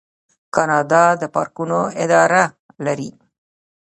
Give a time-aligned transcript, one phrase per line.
[0.55, 2.43] کاناډا د پارکونو اداره
[2.85, 3.09] لري.